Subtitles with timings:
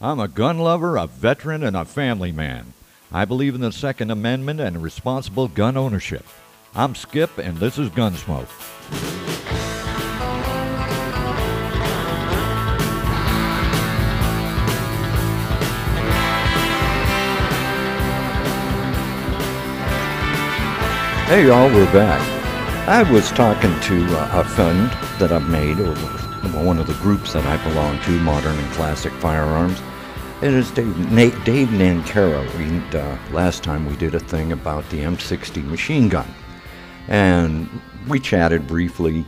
[0.00, 2.72] I'm a gun lover, a veteran, and a family man.
[3.10, 6.24] I believe in the Second Amendment and responsible gun ownership.
[6.72, 8.46] I'm Skip, and this is Gunsmoke.
[21.26, 22.20] Hey y'all, we're back.
[22.88, 26.18] I was talking to uh, a friend that I've made over
[26.64, 29.80] one of the groups that I belong to, Modern and Classic Firearms.
[30.40, 32.46] It is Dave, Nate, Dave Nancarrow.
[32.56, 36.32] We, uh, last time we did a thing about the M60 machine gun.
[37.08, 37.68] And
[38.06, 39.24] we chatted briefly,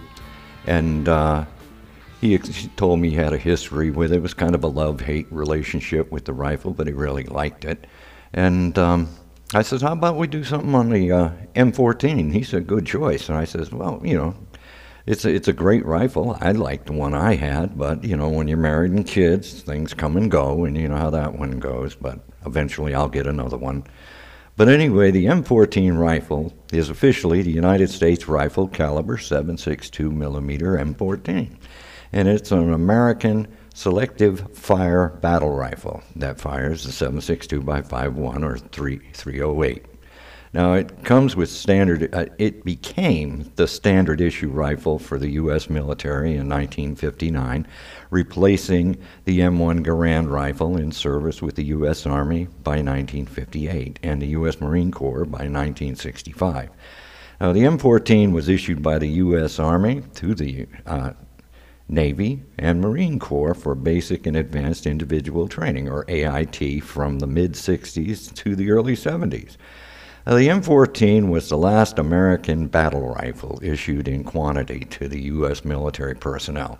[0.68, 1.46] and uh,
[2.20, 4.18] he, he told me he had a history with it.
[4.18, 7.65] It was kind of a love hate relationship with the rifle, but he really liked
[7.65, 7.88] it.
[8.32, 9.09] And um,
[9.52, 12.32] I said, How about we do something on the uh, M14?
[12.32, 13.29] He said, Good choice.
[13.29, 14.37] And I says, Well, you know,
[15.06, 16.36] it's a, it's a great rifle.
[16.40, 19.95] I liked the one I had, but you know, when you're married and kids, things
[19.95, 21.95] come and go, and you know how that one goes.
[21.95, 23.84] But eventually, I'll get another one.
[24.57, 31.57] But anyway, the M14 rifle is officially the United States rifle caliber 7.62 millimeter M14,
[32.12, 38.59] and it's an American selective fire battle rifle that fires the 7.62 by 5.1 or
[38.59, 39.87] 3, 308.
[40.52, 42.12] Now it comes with standard.
[42.12, 45.70] Uh, it became the standard issue rifle for the U.S.
[45.70, 47.68] military in 1959,
[48.10, 52.04] replacing the M1 Garand rifle in service with the U.S.
[52.04, 54.60] Army by 1958 and the U.S.
[54.60, 56.70] Marine Corps by 1965.
[57.40, 59.60] Now the M14 was issued by the U.S.
[59.60, 61.12] Army to the uh,
[61.88, 67.53] Navy and Marine Corps for basic and advanced individual training, or AIT, from the mid
[67.53, 69.56] 60s to the early 70s.
[70.26, 75.65] Now, the M14 was the last American battle rifle issued in quantity to the U.S.
[75.65, 76.78] military personnel.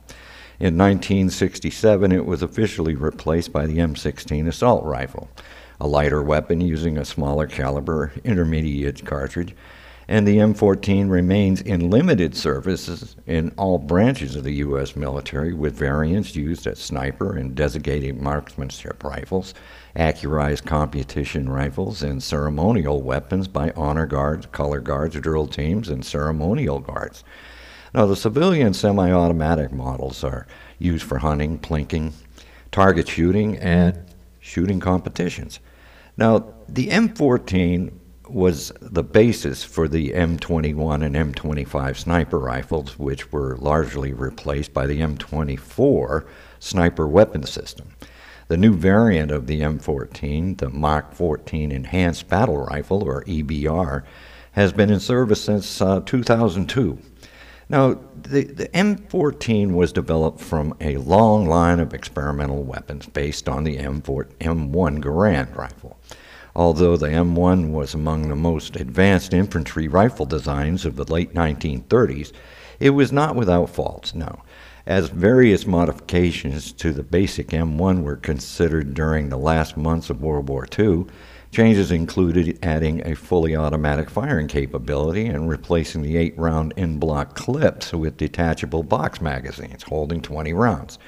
[0.59, 5.31] In 1967, it was officially replaced by the M16 assault rifle,
[5.81, 9.55] a lighter weapon using a smaller caliber intermediate cartridge,
[10.11, 14.97] and the M14 remains in limited services in all branches of the U.S.
[14.97, 19.55] military, with variants used as sniper and designated marksmanship rifles,
[19.95, 26.81] accurized competition rifles, and ceremonial weapons by honor guards, color guards, drill teams, and ceremonial
[26.81, 27.23] guards.
[27.95, 30.45] Now, the civilian semi automatic models are
[30.81, 32.15] used for hunting, plinking,
[32.73, 33.97] target shooting, and
[34.41, 35.61] shooting competitions.
[36.17, 37.93] Now, the M14
[38.33, 44.87] was the basis for the M21 and M25 sniper rifles, which were largely replaced by
[44.87, 46.27] the M24
[46.59, 47.89] sniper weapon system.
[48.49, 54.03] The new variant of the M14, the Mark 14 Enhanced Battle Rifle, or EBR,
[54.53, 56.99] has been in service since uh, 2002.
[57.69, 63.63] Now, the, the M14 was developed from a long line of experimental weapons based on
[63.63, 65.97] the M4, M1 Garand rifle.
[66.61, 72.33] Although the M1 was among the most advanced infantry rifle designs of the late 1930s,
[72.79, 74.43] it was not without faults, no,
[74.85, 80.51] as various modifications to the basic M1 were considered during the last months of World
[80.51, 81.07] War II.
[81.51, 87.35] Changes included adding a fully automatic firing capability and replacing the eight round en bloc
[87.35, 90.99] clips with detachable box magazines holding 20 rounds.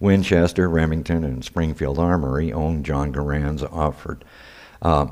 [0.00, 4.24] Winchester, Remington, and Springfield Armory owned John Garand's offered
[4.82, 5.06] uh,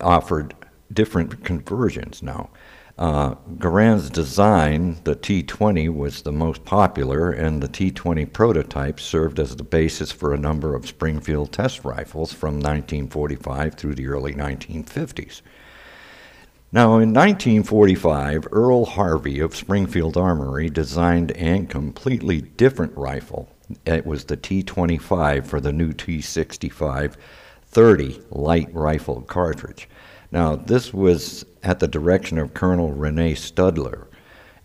[0.00, 0.54] offered
[0.92, 2.50] different conversions now.
[2.98, 9.54] Uh, Garand's design, the T20, was the most popular, and the T20 prototype served as
[9.54, 15.42] the basis for a number of Springfield test rifles from 1945 through the early 1950s.
[16.72, 23.50] Now, in 1945, Earl Harvey of Springfield Armory designed a completely different rifle.
[23.84, 27.16] It was the T 25 for the new T 65
[27.76, 29.86] 30 light rifle cartridge.
[30.32, 34.06] Now, this was at the direction of Colonel Rene Studler,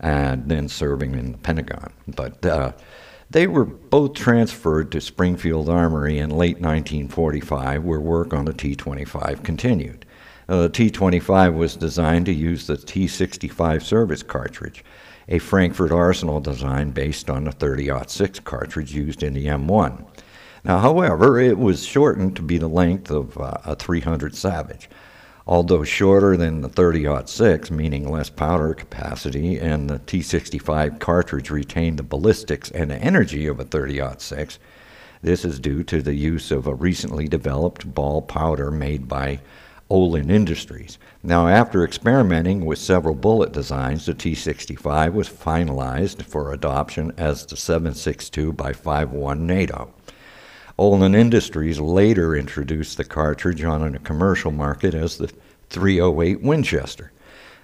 [0.00, 1.92] and then serving in the Pentagon.
[2.08, 2.72] But uh,
[3.28, 8.74] they were both transferred to Springfield Armory in late 1945, where work on the T
[8.74, 10.06] 25 continued.
[10.48, 14.82] Uh, the T 25 was designed to use the T 65 service cartridge,
[15.28, 20.02] a Frankford Arsenal design based on the 30 6 cartridge used in the M1.
[20.64, 24.88] Now, however, it was shortened to be the length of uh, a 300 Savage.
[25.44, 31.50] Although shorter than the 30 6, meaning less powder capacity, and the T 65 cartridge
[31.50, 34.58] retained the ballistics and energy of a 30 6,
[35.22, 39.40] this is due to the use of a recently developed ball powder made by
[39.90, 40.96] Olin Industries.
[41.24, 47.44] Now, after experimenting with several bullet designs, the T 65 was finalized for adoption as
[47.46, 49.92] the 762 by 51 NATO.
[50.78, 55.30] Olin Industries later introduced the cartridge on a commercial market as the
[55.70, 57.12] 308 Winchester.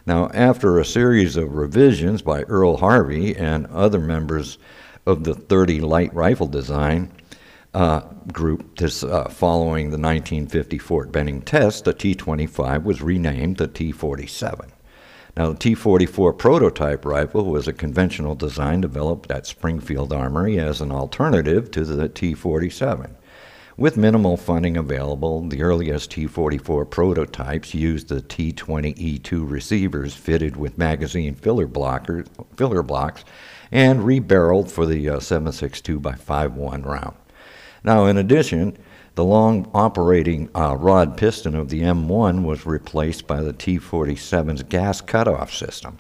[0.07, 4.59] Now, after a series of revisions by Earl Harvey and other members
[5.07, 7.13] of the 30 light rifle design
[7.75, 8.01] uh,
[8.33, 13.69] group, this, uh, following the 1950 Fort Benning test, the T 25 was renamed the
[13.69, 14.73] T 47.
[15.39, 20.81] Now, the T 44 prototype rifle was a conventional design developed at Springfield Armory as
[20.81, 23.17] an alternative to the T 47.
[23.77, 30.57] With minimal funding available, the earliest T 44 prototypes used the T 20E2 receivers fitted
[30.57, 32.27] with magazine filler, blockers,
[32.57, 33.25] filler blocks
[33.71, 37.15] and rebarreled for the uh, 7.62 by 5.1 round.
[37.85, 38.77] Now, in addition,
[39.19, 45.01] the long operating uh, rod piston of the M1 was replaced by the T-47's gas
[45.01, 45.99] cutoff system.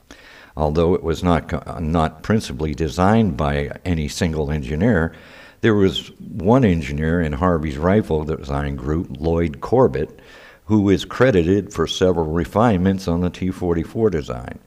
[0.56, 5.17] Although it was not, uh, not principally designed by any single engineer,
[5.62, 10.20] there was one engineer in Harvey's rifle design group, Lloyd Corbett,
[10.67, 14.61] who is credited for several refinements on the T-44 design.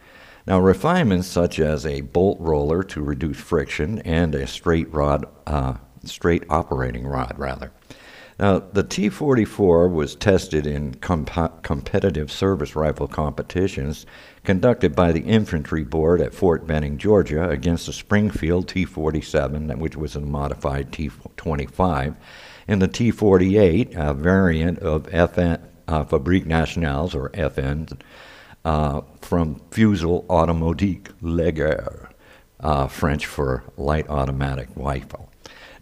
[0.45, 5.75] Now, refinements such as a bolt roller to reduce friction and a straight rod, uh,
[6.03, 7.71] straight operating rod, rather.
[8.41, 14.07] Now, the T 44 was tested in comp- competitive service rifle competitions
[14.43, 19.95] conducted by the Infantry Board at Fort Benning, Georgia, against the Springfield T 47, which
[19.95, 22.15] was a modified T 25,
[22.67, 27.95] and the T 48, a variant of FN, uh, Fabrique Nationales, or FN,
[28.65, 32.09] uh, from Fusil Automatique Léger,
[32.59, 35.29] uh, French for light automatic rifle.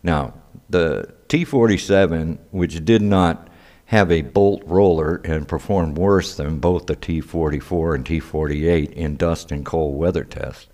[0.03, 0.33] Now,
[0.69, 3.47] the T 47, which did not
[3.85, 8.91] have a bolt roller and performed worse than both the T 44 and T 48
[8.91, 10.67] in dust and cold weather tests.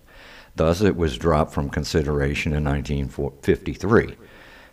[0.54, 4.16] Thus, it was dropped from consideration in 1953.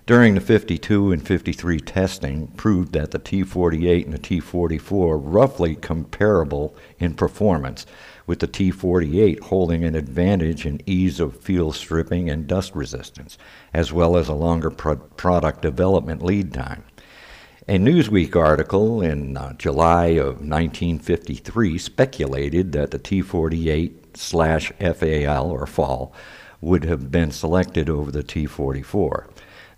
[0.05, 5.13] During the 52 and 53 testing proved that the T 48 and the T 44
[5.13, 7.85] are roughly comparable in performance,
[8.25, 13.37] with the T-48 holding an advantage in ease of field stripping and dust resistance,
[13.73, 16.83] as well as a longer pro- product development lead time.
[17.67, 25.65] A Newsweek article in uh, July of 1953 speculated that the T-48 slash FAL or
[25.65, 26.13] FAL
[26.59, 29.32] would have been selected over the T-44.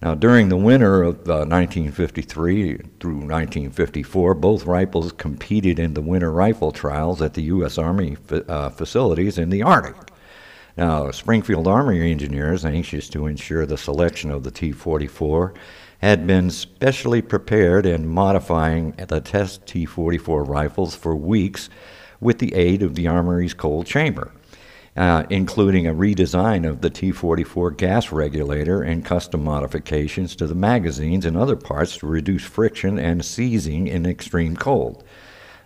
[0.06, 6.32] Now, during the winter of uh, 1953 through 1954, both rifles competed in the winter
[6.32, 7.80] rifle trials at the U.S.
[7.80, 9.96] Army uh, facilities in the Arctic.
[10.78, 15.56] Now, Springfield Army engineers, anxious to ensure the selection of the T 44,
[15.98, 21.68] had been specially prepared and modifying the test T 44 rifles for weeks
[22.22, 24.32] with the aid of the Armory's cold chamber
[24.96, 30.56] uh, including a redesign of the T 44 gas regulator and custom modifications to the
[30.56, 35.04] magazines and other parts to reduce friction and seizing in extreme cold.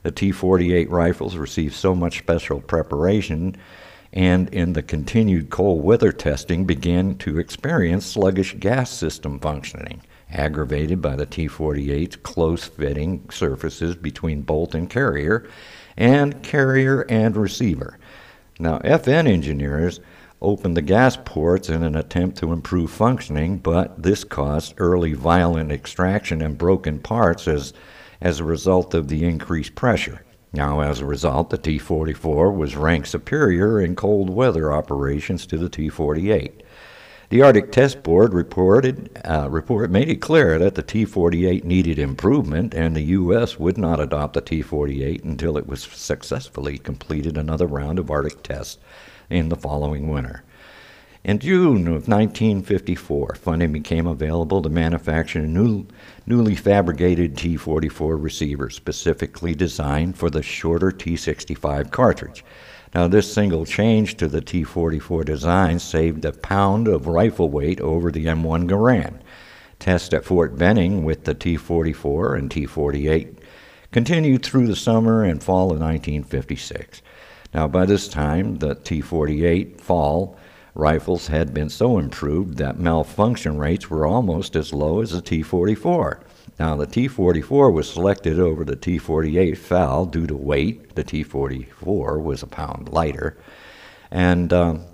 [0.02, 3.56] The T 48 rifles received so much special preparation
[4.12, 11.02] and in the continued cold weather testing began to experience sluggish gas system functioning, aggravated
[11.02, 15.48] by the T 48's close fitting surfaces between bolt and carrier,
[15.96, 18.00] and carrier and receiver.
[18.62, 20.02] Now, FN engineers
[20.42, 25.72] opened the gas ports in an attempt to improve functioning, but this caused early violent
[25.72, 27.74] extraction and broken parts as,
[28.20, 30.24] as a result of the increased pressure.
[30.52, 35.58] Now, as a result, the T 44 was ranked superior in cold weather operations to
[35.58, 36.62] the T 48.
[37.30, 42.74] The Arctic Test Board reported uh, report made it clear that the T-48 needed improvement,
[42.74, 43.60] and the U.S.
[43.60, 48.80] would not adopt the T-48 until it was successfully completed another round of Arctic tests
[49.30, 50.44] in the following winter.
[51.24, 55.86] In June of 1954, funding became available to manufacture a new,
[56.26, 62.44] newly fabricated T 44 receiver specifically designed for the shorter T 65 cartridge.
[62.94, 67.80] Now, this single change to the T 44 design saved a pound of rifle weight
[67.80, 69.20] over the M1 Garand.
[69.78, 73.38] Tests at Fort Benning with the T 44 and T 48
[73.92, 77.02] continued through the summer and fall of 1956.
[77.54, 80.36] Now, by this time, the T 48 FAL
[80.74, 85.44] rifles had been so improved that malfunction rates were almost as low as the T
[85.44, 86.22] 44.
[86.58, 90.96] Now, the T 44 was selected over the T 48 FAL due to weight.
[90.96, 93.38] The T 44 was a pound lighter.
[94.12, 94.86] And um,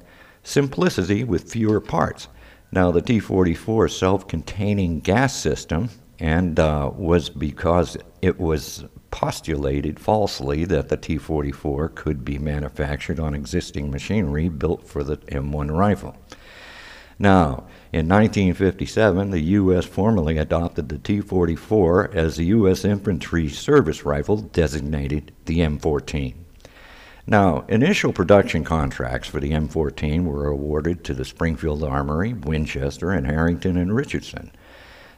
[0.44, 2.28] simplicity with fewer parts.
[2.72, 10.00] Now, the T 44 self containing gas system and uh, was because it was postulated
[10.00, 15.76] falsely that the T 44 could be manufactured on existing machinery built for the M1
[15.76, 16.16] rifle.
[17.17, 19.86] Now, in 1957, the U.S.
[19.86, 22.84] formally adopted the T 44 as the U.S.
[22.84, 26.36] infantry service rifle designated the M14.
[27.27, 33.25] Now, initial production contracts for the M14 were awarded to the Springfield Armory, Winchester, and
[33.25, 34.51] Harrington and Richardson.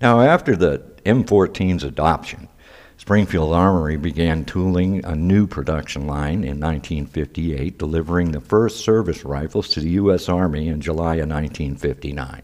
[0.00, 2.48] Now, after the M14's adoption,
[2.96, 9.68] Springfield Armory began tooling a new production line in 1958, delivering the first service rifles
[9.70, 10.28] to the U.S.
[10.28, 12.42] Army in July of 1959.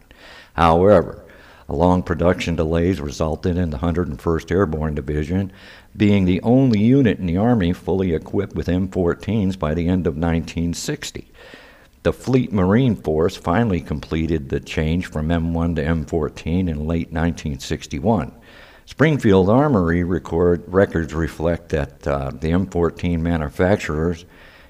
[0.53, 1.23] However,
[1.75, 5.51] long production delays resulted in the 101st Airborne Division
[5.95, 10.13] being the only unit in the Army fully equipped with M14s by the end of
[10.13, 11.29] 1960.
[12.03, 18.31] The Fleet Marine Force finally completed the change from M1 to M14 in late 1961.
[18.85, 24.23] Springfield Armory record, records reflect that uh, the M14 manufacturers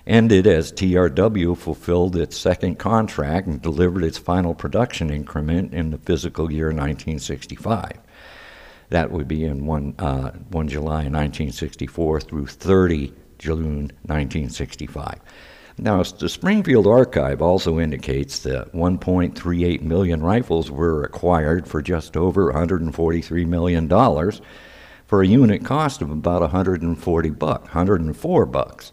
[0.07, 5.97] ended as TRW fulfilled its second contract and delivered its final production increment in the
[5.97, 7.99] fiscal year 1965.
[8.89, 15.19] That would be in 1, uh, 1 July 1964 through 30 June 1965.
[15.79, 22.51] Now, the Springfield Archive also indicates that 1.38 million rifles were acquired for just over
[22.51, 23.87] $143 million
[25.05, 28.91] for a unit cost of about 140 bucks, 104 bucks.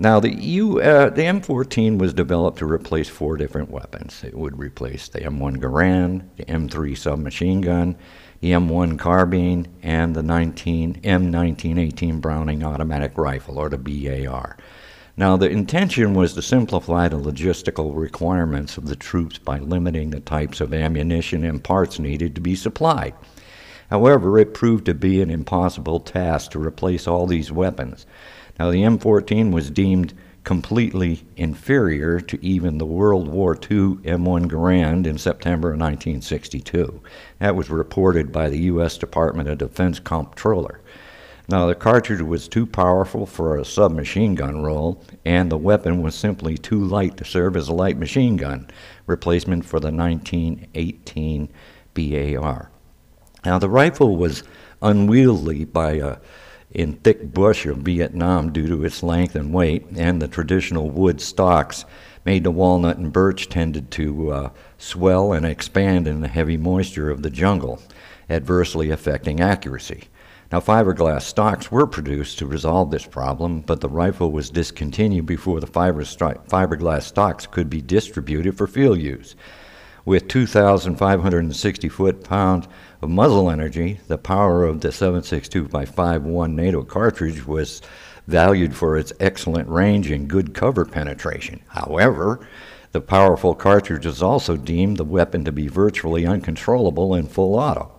[0.00, 4.22] Now, the, uh, the M14 was developed to replace four different weapons.
[4.22, 7.96] It would replace the M1 Garand, the M3 submachine gun,
[8.40, 14.56] the M1 carbine, and the 19, M1918 Browning automatic rifle, or the BAR.
[15.16, 20.20] Now, the intention was to simplify the logistical requirements of the troops by limiting the
[20.20, 23.14] types of ammunition and parts needed to be supplied.
[23.90, 28.06] However, it proved to be an impossible task to replace all these weapons.
[28.58, 35.06] Now, the M14 was deemed completely inferior to even the World War II M1 Garand
[35.06, 37.00] in September of 1962.
[37.38, 38.96] That was reported by the U.S.
[38.98, 40.80] Department of Defense comptroller.
[41.50, 46.14] Now, the cartridge was too powerful for a submachine gun role, and the weapon was
[46.14, 48.68] simply too light to serve as a light machine gun,
[49.06, 51.48] replacement for the 1918
[51.94, 52.70] BAR.
[53.44, 54.42] Now, the rifle was
[54.82, 56.16] unwieldy by a
[56.70, 61.20] in thick bush of Vietnam due to its length and weight, and the traditional wood
[61.20, 61.84] stocks
[62.24, 67.10] made the walnut and birch tended to uh, swell and expand in the heavy moisture
[67.10, 67.80] of the jungle,
[68.28, 70.04] adversely affecting accuracy.
[70.50, 75.60] Now, fiberglass stocks were produced to resolve this problem, but the rifle was discontinued before
[75.60, 79.36] the fiber fiberglass stocks could be distributed for field use.
[80.08, 82.66] With 2,560 foot pounds
[83.02, 87.82] of muzzle energy, the power of the 7.62 by 5.1 NATO cartridge was
[88.26, 91.60] valued for its excellent range and good cover penetration.
[91.68, 92.40] However,
[92.92, 97.92] the powerful cartridge was also deemed the weapon to be virtually uncontrollable in full auto.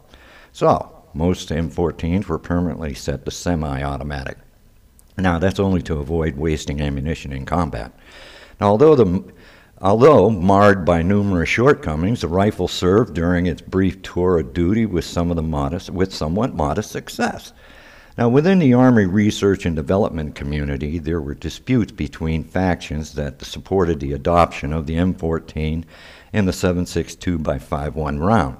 [0.51, 4.39] So, most M14s were permanently set to semi automatic.
[5.15, 7.93] Now, that's only to avoid wasting ammunition in combat.
[8.59, 9.23] Now, although, the,
[9.81, 15.05] although marred by numerous shortcomings, the rifle served during its brief tour of duty with,
[15.05, 17.53] some of the modest, with somewhat modest success.
[18.17, 24.01] Now, within the Army research and development community, there were disputes between factions that supported
[24.01, 25.85] the adoption of the M14
[26.33, 28.57] and the 7.62 by 5.1 round.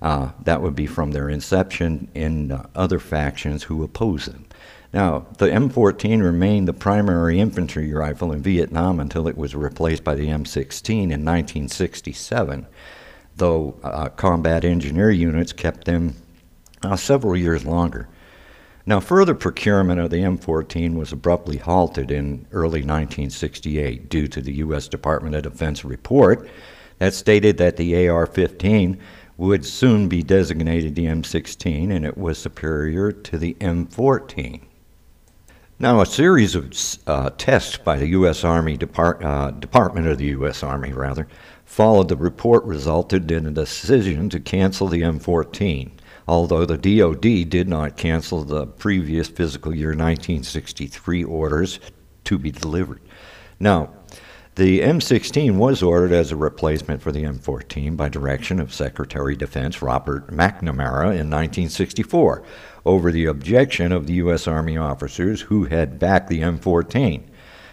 [0.00, 4.44] Uh, that would be from their inception in uh, other factions who oppose them.
[4.92, 10.14] Now, the M14 remained the primary infantry rifle in Vietnam until it was replaced by
[10.14, 12.66] the M16 in 1967,
[13.36, 16.14] though uh, combat engineer units kept them
[16.82, 18.06] uh, several years longer.
[18.84, 24.54] Now, further procurement of the M14 was abruptly halted in early 1968 due to the
[24.54, 24.88] U.S.
[24.88, 26.48] Department of Defense report
[26.98, 28.98] that stated that the AR 15
[29.38, 34.60] would soon be designated the M16, and it was superior to the M14.
[35.82, 36.72] Now, a series of
[37.08, 38.44] uh, tests by the U.S.
[38.44, 40.62] Army Depart- uh, Department of the U.S.
[40.62, 41.26] Army, rather,
[41.64, 45.90] followed the report resulted in a decision to cancel the M14,
[46.28, 51.80] although the DoD did not cancel the previous fiscal year 1963 orders
[52.22, 53.00] to be delivered.
[53.58, 53.92] Now,
[54.54, 59.38] the M16 was ordered as a replacement for the M14 by direction of Secretary of
[59.38, 62.42] Defense Robert McNamara in 1964
[62.84, 64.46] over the objection of the U.S.
[64.46, 67.22] Army officers who had backed the M14.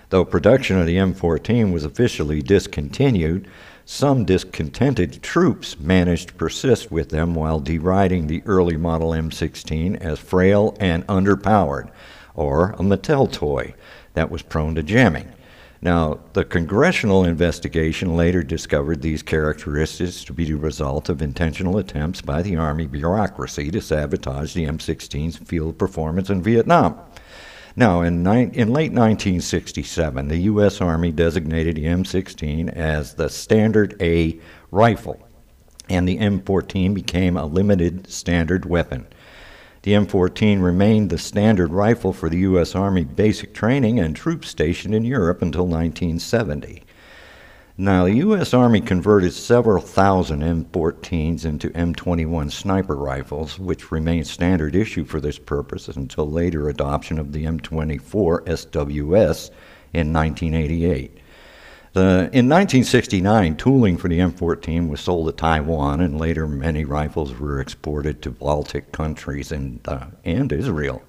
[0.08, 3.50] Though production of the M14 was officially discontinued,
[3.84, 10.18] some discontented troops managed to persist with them while deriding the early model M16 as
[10.18, 11.92] frail and underpowered,
[12.36, 13.74] or a Mattel toy
[14.14, 15.34] that was prone to jamming.
[15.82, 22.22] Now, the congressional investigation later discovered these characteristics to be the result of intentional attempts
[22.22, 27.00] by the Army bureaucracy to sabotage the M16's field performance in Vietnam.
[27.78, 30.82] Now, in, ni- in late 1967, the U.S.
[30.82, 34.38] Army designated the M16 as the Standard A
[34.72, 35.26] rifle,
[35.88, 39.08] and the M14 became a limited standard weapon.
[39.84, 42.76] The M14 remained the standard rifle for the U.S.
[42.76, 46.84] Army basic training and troops stationed in Europe until 1970.
[47.78, 48.54] Now, the U.S.
[48.54, 55.40] Army converted several thousand M14s into M21 sniper rifles, which remained standard issue for this
[55.40, 58.02] purpose until later adoption of the M24
[58.48, 59.52] SWS
[59.94, 61.19] in 1988.
[61.94, 67.40] The, in 1969, tooling for the M14 was sold to Taiwan, and later many rifles
[67.40, 71.02] were exported to Baltic countries and, uh, and Israel.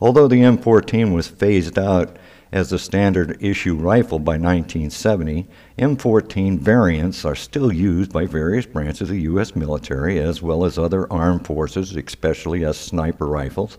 [0.00, 2.16] Although the M14 was phased out
[2.52, 9.02] as the standard issue rifle by 1970, M14 variants are still used by various branches
[9.02, 9.56] of the U.S.
[9.56, 13.76] military as well as other armed forces, especially as sniper rifles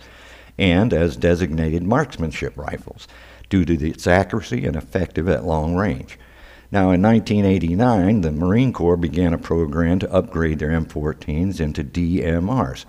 [0.57, 3.07] and as designated marksmanship rifles
[3.49, 6.17] due to its accuracy and effective at long range.
[6.71, 12.85] Now, in 1989, the Marine Corps began a program to upgrade their M14s into DMRs.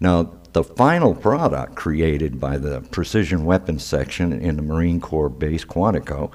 [0.00, 5.64] Now, the final product created by the Precision Weapons Section in the Marine Corps base
[5.64, 6.32] Quantico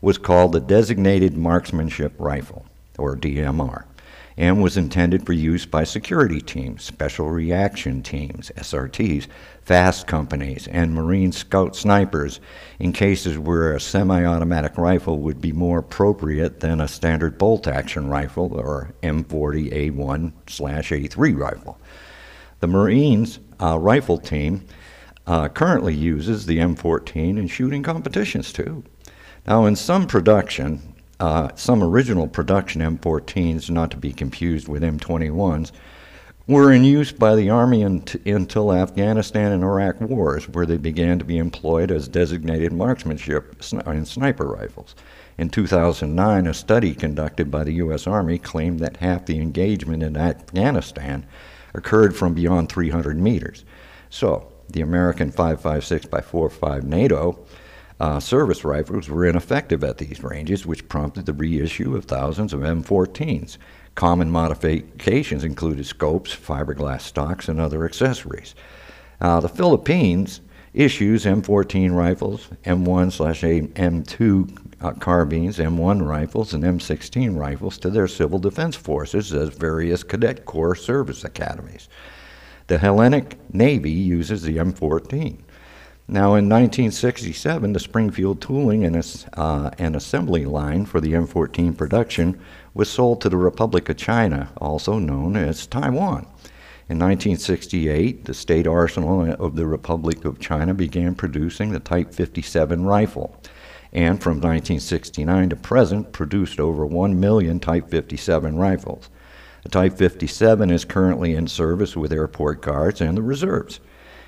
[0.00, 2.64] was called the Designated Marksmanship Rifle,
[2.96, 3.84] or DMR
[4.36, 9.26] and was intended for use by security teams, special reaction teams, SRTs,
[9.62, 12.40] fast companies, and Marine scout snipers
[12.78, 17.66] in cases where a semi automatic rifle would be more appropriate than a standard bolt
[17.66, 21.78] action rifle or M40A1 A3 rifle.
[22.60, 24.66] The Marines uh, rifle team
[25.26, 28.84] uh, currently uses the M14 in shooting competitions too.
[29.46, 35.72] Now, in some production, uh, some original production M14s, not to be confused with M21s,
[36.46, 41.24] were in use by the Army until Afghanistan and Iraq wars, where they began to
[41.24, 44.94] be employed as designated marksmanship and sniper rifles.
[45.38, 48.06] In 2009, a study conducted by the U.S.
[48.06, 51.26] Army claimed that half the engagement in Afghanistan
[51.74, 53.64] occurred from beyond 300 meters.
[54.08, 57.44] So, the American 5.56 by 4.5 NATO
[57.98, 62.60] uh, service rifles were ineffective at these ranges, which prompted the reissue of thousands of
[62.60, 63.56] M14s.
[63.94, 68.54] Common modifications included scopes, fiberglass stocks, and other accessories.
[69.20, 70.42] Uh, the Philippines
[70.74, 78.06] issues M14 rifles, M1 slash M2 uh, carbines, M1 rifles, and M16 rifles to their
[78.06, 81.88] civil defense forces as various cadet corps service academies.
[82.66, 85.38] The Hellenic Navy uses the M14.
[86.08, 92.38] Now, in 1967, the Springfield tooling and, uh, and assembly line for the M14 production
[92.74, 96.28] was sold to the Republic of China, also known as Taiwan.
[96.88, 102.84] In 1968, the State Arsenal of the Republic of China began producing the Type 57
[102.84, 103.34] rifle,
[103.92, 109.10] and from 1969 to present produced over 1 million Type 57 rifles.
[109.64, 113.80] The Type 57 is currently in service with airport guards and the reserves.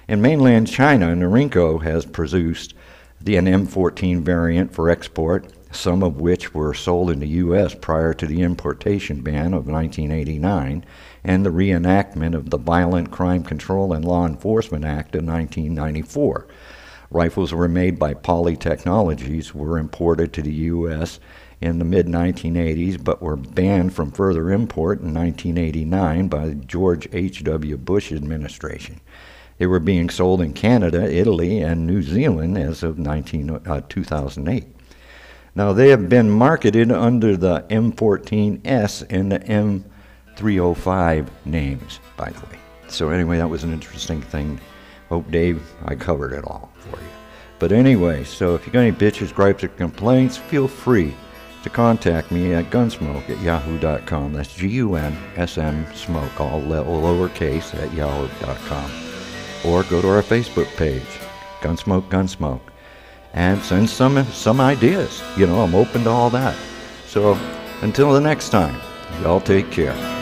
[0.08, 2.72] In mainland China, Norinco has produced
[3.20, 7.74] the an M14 variant for export, some of which were sold in the U.S.
[7.74, 10.86] prior to the importation ban of 1989
[11.24, 16.46] and the reenactment of the Violent Crime Control and Law Enforcement Act of 1994.
[17.10, 21.20] Rifles were made by Poly Technologies, were imported to the U.S.
[21.60, 27.06] in the mid 1980s, but were banned from further import in 1989 by the George
[27.12, 27.76] H.W.
[27.76, 29.02] Bush administration.
[29.58, 34.64] They were being sold in Canada, Italy, and New Zealand as of 19, uh, 2008.
[35.54, 42.58] Now, they have been marketed under the M14S and the M305 names, by the way.
[42.86, 44.60] So, anyway, that was an interesting thing.
[45.08, 47.08] Hope, Dave, I covered it all for you.
[47.58, 51.12] But anyway, so if you got any bitches, gripes, or complaints, feel free
[51.64, 54.32] to contact me at gunsmoke at yahoo.com.
[54.32, 59.07] That's G U N S M smoke, all lowercase at yahoo.com
[59.64, 61.02] or go to our Facebook page,
[61.60, 62.60] Gunsmoke Gunsmoke,
[63.34, 65.22] and send some some ideas.
[65.36, 66.56] You know, I'm open to all that.
[67.06, 67.38] So
[67.82, 68.80] until the next time,
[69.22, 70.17] y'all take care.